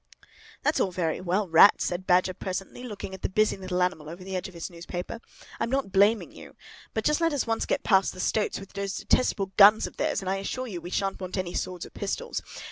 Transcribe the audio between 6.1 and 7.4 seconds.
you. But just let